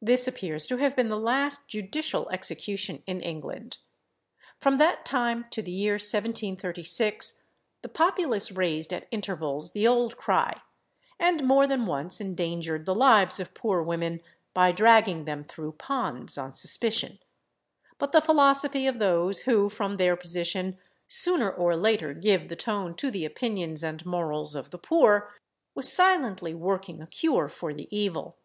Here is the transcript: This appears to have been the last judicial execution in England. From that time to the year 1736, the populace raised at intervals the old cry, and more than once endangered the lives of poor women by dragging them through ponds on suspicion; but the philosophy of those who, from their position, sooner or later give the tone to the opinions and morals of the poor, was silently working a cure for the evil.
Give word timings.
This 0.00 0.26
appears 0.26 0.66
to 0.66 0.78
have 0.78 0.96
been 0.96 1.06
the 1.06 1.16
last 1.16 1.68
judicial 1.68 2.28
execution 2.30 3.00
in 3.06 3.20
England. 3.20 3.78
From 4.58 4.78
that 4.78 5.04
time 5.04 5.44
to 5.50 5.62
the 5.62 5.70
year 5.70 5.92
1736, 5.92 7.44
the 7.80 7.88
populace 7.88 8.50
raised 8.50 8.92
at 8.92 9.06
intervals 9.12 9.70
the 9.70 9.86
old 9.86 10.16
cry, 10.16 10.62
and 11.20 11.44
more 11.46 11.68
than 11.68 11.86
once 11.86 12.20
endangered 12.20 12.86
the 12.86 12.94
lives 12.96 13.38
of 13.38 13.54
poor 13.54 13.84
women 13.84 14.20
by 14.52 14.72
dragging 14.72 15.26
them 15.26 15.44
through 15.44 15.74
ponds 15.78 16.36
on 16.36 16.52
suspicion; 16.52 17.20
but 17.98 18.10
the 18.10 18.20
philosophy 18.20 18.88
of 18.88 18.98
those 18.98 19.42
who, 19.42 19.68
from 19.68 19.96
their 19.96 20.16
position, 20.16 20.76
sooner 21.06 21.48
or 21.48 21.76
later 21.76 22.12
give 22.14 22.48
the 22.48 22.56
tone 22.56 22.96
to 22.96 23.12
the 23.12 23.24
opinions 23.24 23.84
and 23.84 24.04
morals 24.04 24.56
of 24.56 24.70
the 24.72 24.78
poor, 24.78 25.30
was 25.72 25.92
silently 25.92 26.52
working 26.52 27.00
a 27.00 27.06
cure 27.06 27.48
for 27.48 27.72
the 27.72 27.86
evil. 27.96 28.36